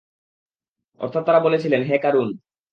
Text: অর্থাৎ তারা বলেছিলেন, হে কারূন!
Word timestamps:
অর্থাৎ 1.01 1.23
তারা 1.27 1.39
বলেছিলেন, 1.39 1.81
হে 1.83 1.95
কারূন! 1.97 2.29